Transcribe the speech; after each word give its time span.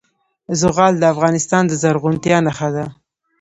زغال 0.61 0.93
د 0.99 1.03
افغانستان 1.13 1.63
د 1.67 1.73
زرغونتیا 1.81 2.37
نښه 2.45 2.69
ده. 2.75 2.85